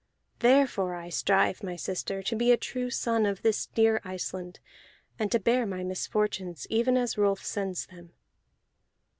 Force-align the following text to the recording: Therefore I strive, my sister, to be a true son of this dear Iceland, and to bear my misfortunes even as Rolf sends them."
Therefore 0.39 0.95
I 0.95 1.09
strive, 1.09 1.61
my 1.61 1.75
sister, 1.75 2.23
to 2.23 2.35
be 2.35 2.51
a 2.51 2.57
true 2.57 2.89
son 2.89 3.27
of 3.27 3.43
this 3.43 3.67
dear 3.67 4.01
Iceland, 4.03 4.59
and 5.19 5.31
to 5.31 5.39
bear 5.39 5.67
my 5.67 5.83
misfortunes 5.83 6.65
even 6.71 6.97
as 6.97 7.19
Rolf 7.19 7.45
sends 7.45 7.85
them." 7.85 8.11